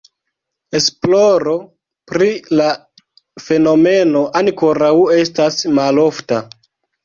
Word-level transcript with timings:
Esploro 0.77 1.53
pri 2.13 2.31
la 2.61 2.71
fenomeno 3.45 4.25
ankoraŭ 4.43 4.91
estas 5.21 5.65
malofta. 5.81 6.45